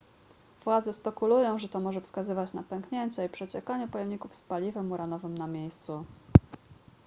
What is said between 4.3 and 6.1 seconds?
z paliwem uranowym na miejscu